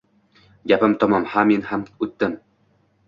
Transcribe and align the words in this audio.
Gapim 0.71 0.95
tamom… 1.03 1.29
Ha, 1.35 1.43
men 1.51 1.67
ham 1.73 1.85
o’tdim! 2.07 2.35